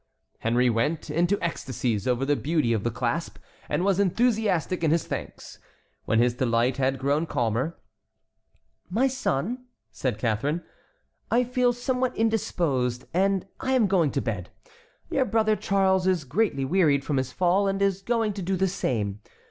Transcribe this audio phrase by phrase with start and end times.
[0.39, 3.37] Henry went into ecstasies over the beauty of the clasp,
[3.69, 5.59] and was enthusiastic in his thanks.
[6.05, 7.77] When his delight had grown calmer:
[8.89, 10.63] "My son," said Catharine,
[11.29, 14.49] "I feel somewhat indisposed and I am going to bed;
[15.11, 18.67] your brother Charles is greatly wearied from his fall and is going to do the
[18.67, 19.19] same.